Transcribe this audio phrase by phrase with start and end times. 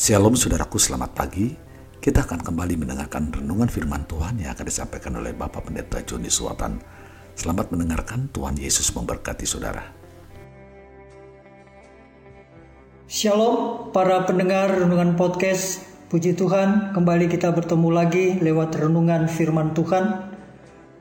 [0.00, 1.52] Shalom saudaraku, selamat pagi.
[2.00, 6.80] Kita akan kembali mendengarkan renungan firman Tuhan yang akan disampaikan oleh Bapak Pendeta Joni Suwatan.
[7.36, 9.84] Selamat mendengarkan, Tuhan Yesus memberkati saudara.
[13.12, 15.84] Shalom para pendengar renungan podcast.
[16.08, 20.32] Puji Tuhan, kembali kita bertemu lagi lewat renungan firman Tuhan.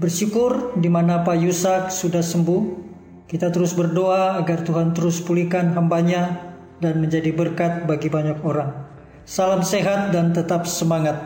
[0.00, 2.88] Bersyukur di mana Pak Yusak sudah sembuh.
[3.28, 8.95] Kita terus berdoa agar Tuhan terus pulihkan hambanya dan menjadi berkat bagi banyak orang.
[9.26, 11.18] Salam sehat dan tetap semangat.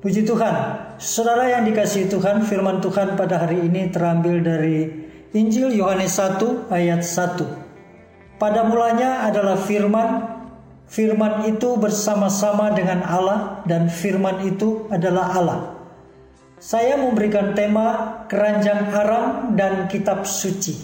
[0.00, 4.88] Puji Tuhan, saudara yang dikasihi Tuhan, firman Tuhan pada hari ini terambil dari
[5.36, 8.40] Injil Yohanes 1 ayat 1.
[8.40, 10.24] Pada mulanya adalah firman,
[10.88, 15.60] firman itu bersama-sama dengan Allah dan firman itu adalah Allah.
[16.56, 20.80] Saya memberikan tema keranjang aram dan kitab suci.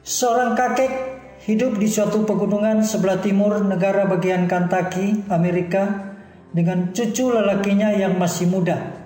[0.00, 6.12] Seorang kakek hidup di suatu pegunungan sebelah timur negara bagian Kentucky, Amerika,
[6.52, 9.00] dengan cucu lelakinya yang masih muda.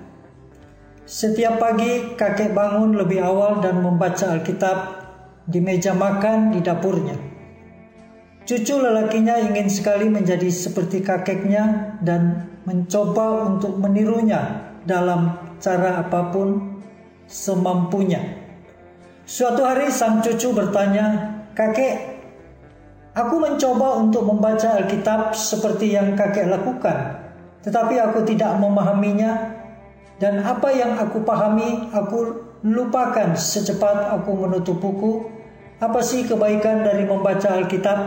[1.05, 4.79] Setiap pagi kakek bangun lebih awal dan membaca Alkitab
[5.45, 7.17] di meja makan di dapurnya.
[8.45, 16.81] Cucu lelakinya ingin sekali menjadi seperti kakeknya dan mencoba untuk menirunya dalam cara apa pun
[17.29, 18.21] semampunya.
[19.25, 22.14] Suatu hari sang cucu bertanya, "Kakek,
[23.15, 27.15] Aku mencoba untuk membaca Alkitab seperti yang kakek lakukan,
[27.63, 29.55] tetapi aku tidak memahaminya,
[30.19, 35.31] dan apa yang aku pahami aku lupakan secepat aku menutup buku.
[35.79, 37.99] Apa sih kebaikan dari membaca Alkitab?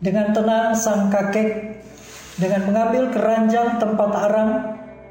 [0.00, 1.76] Dengan tenang sang kakek
[2.40, 4.52] dengan mengambil keranjang tempat arang,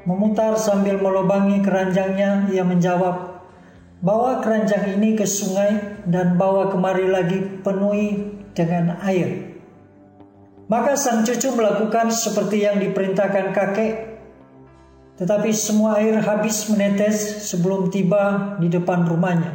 [0.02, 3.29] memutar sambil melobangi keranjangnya, ia menjawab,
[4.00, 9.60] Bawa keranjang ini ke sungai dan bawa kemari lagi penuhi dengan air.
[10.72, 13.92] Maka sang cucu melakukan seperti yang diperintahkan kakek,
[15.20, 19.52] tetapi semua air habis menetes sebelum tiba di depan rumahnya.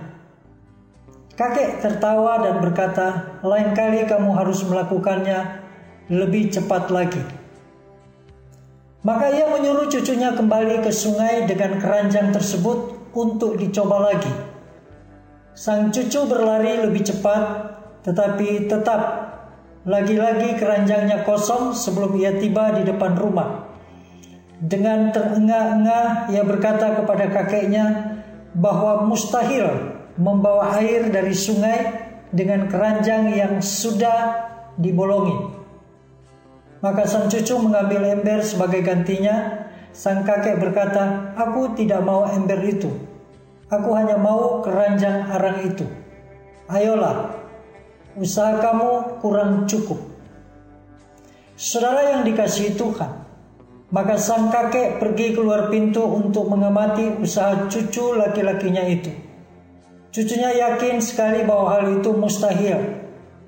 [1.33, 5.65] Kakek tertawa dan berkata, "Lain kali kamu harus melakukannya
[6.13, 7.23] lebih cepat lagi."
[9.01, 14.33] Maka ia menyuruh cucunya kembali ke sungai dengan keranjang tersebut untuk dicoba lagi.
[15.55, 17.43] Sang cucu berlari lebih cepat,
[18.03, 19.01] tetapi tetap
[19.87, 23.71] lagi-lagi keranjangnya kosong sebelum ia tiba di depan rumah.
[24.59, 27.85] Dengan terengah-engah ia berkata kepada kakeknya
[28.51, 32.03] bahwa mustahil membawa air dari sungai
[32.35, 35.55] dengan keranjang yang sudah dibolongi.
[36.83, 39.65] Maka sang cucu mengambil ember sebagai gantinya
[39.95, 42.91] Sang kakek berkata, "Aku tidak mau ember itu.
[43.71, 45.85] Aku hanya mau keranjang arang itu.
[46.69, 47.33] Ayolah,
[48.17, 49.97] usaha kamu kurang cukup."
[51.55, 53.11] Saudara yang dikasihi Tuhan,
[53.89, 59.09] maka sang kakek pergi keluar pintu untuk mengamati usaha cucu laki-lakinya itu.
[60.11, 62.79] Cucunya yakin sekali bahwa hal itu mustahil,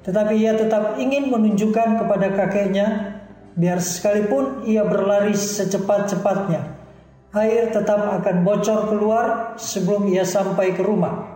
[0.04, 3.18] tetapi ia tetap ingin menunjukkan kepada kakeknya
[3.58, 6.77] Biar sekalipun ia berlari secepat-cepatnya,
[7.36, 11.36] air tetap akan bocor keluar sebelum ia sampai ke rumah.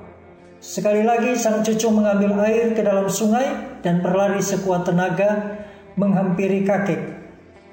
[0.61, 5.65] Sekali lagi sang cucu mengambil air ke dalam sungai dan berlari sekuat tenaga
[5.97, 7.01] menghampiri kakek.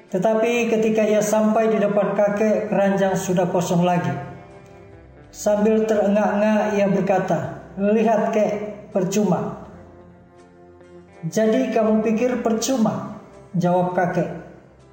[0.09, 4.09] Tetapi ketika ia sampai di depan kakek, keranjang sudah kosong lagi.
[5.29, 8.51] Sambil terengah-engah ia berkata, Lihat kek,
[8.89, 9.69] percuma.
[11.29, 13.21] Jadi kamu pikir percuma?
[13.53, 14.29] Jawab kakek.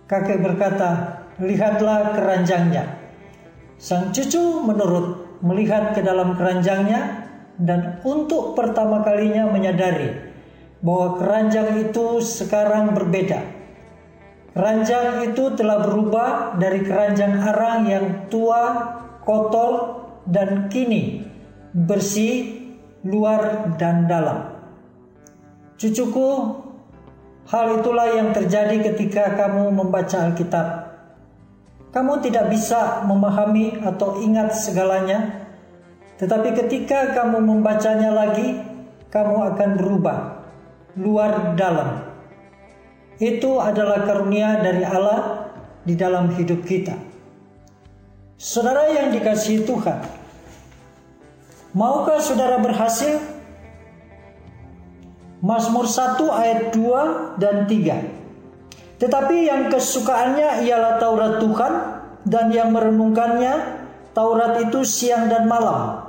[0.04, 3.06] Kakek berkata, lihatlah keranjangnya.
[3.76, 7.28] Sang cucu menurut melihat ke dalam keranjangnya
[7.60, 10.12] dan untuk pertama kalinya menyadari
[10.81, 13.41] bahwa keranjang itu sekarang berbeda.
[14.56, 18.62] Keranjang itu telah berubah dari keranjang arang yang tua,
[19.20, 19.72] kotor,
[20.25, 21.28] dan kini
[21.76, 22.64] bersih
[23.05, 24.56] luar dan dalam.
[25.76, 26.64] Cucuku
[27.46, 30.95] Hal itulah yang terjadi ketika kamu membaca Alkitab.
[31.96, 35.48] Kamu tidak bisa memahami atau ingat segalanya,
[36.20, 38.60] tetapi ketika kamu membacanya lagi,
[39.08, 40.44] kamu akan berubah
[41.00, 42.04] luar dalam.
[43.16, 45.48] Itu adalah karunia dari Allah
[45.88, 46.93] di dalam hidup kita.
[48.37, 50.04] Saudara yang dikasihi Tuhan,
[51.72, 53.16] maukah saudara berhasil
[55.40, 58.25] Mazmur 1 ayat 2 dan 3.
[58.96, 61.72] Tetapi yang kesukaannya ialah Taurat Tuhan
[62.25, 63.84] dan yang merenungkannya
[64.16, 66.00] Taurat itu siang dan malam.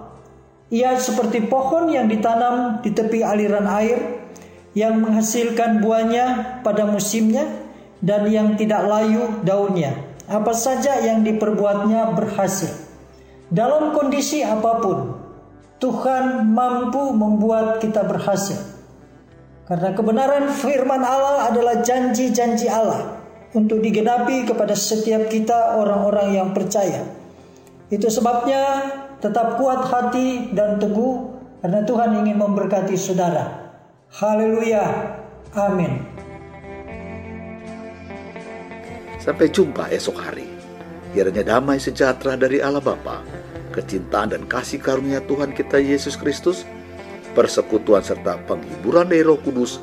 [0.72, 4.24] Ia seperti pohon yang ditanam di tepi aliran air
[4.72, 7.44] yang menghasilkan buahnya pada musimnya
[8.00, 9.95] dan yang tidak layu daunnya.
[10.28, 12.72] Apa saja yang diperbuatnya berhasil.
[13.48, 15.19] Dalam kondisi apa pun,
[15.80, 18.77] Tuhan mampu membuat kita berhasil.
[19.68, 23.19] Karena kebenaran firman Allah adalah janji-janji Allah
[23.52, 27.04] untuk digenapi kepada setiap kita orang-orang yang percaya.
[27.92, 28.64] Itu sebabnya
[29.19, 33.75] tetap kuat hati dan teguh karena Tuhan ingin memberkati saudara.
[34.08, 34.88] Haleluya.
[35.52, 36.00] Amin.
[39.19, 40.48] Sampai jumpa esok hari.
[41.12, 43.19] Kiranya damai sejahtera dari Allah Bapa,
[43.75, 46.64] kecintaan dan kasih karunia Tuhan kita Yesus Kristus,
[47.38, 49.78] persekutuan serta penghiburan dari Roh Kudus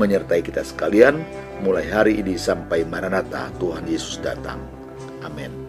[0.00, 1.20] menyertai kita sekalian
[1.60, 4.56] mulai hari ini sampai Maranatha Tuhan Yesus datang.
[5.20, 5.63] Amin.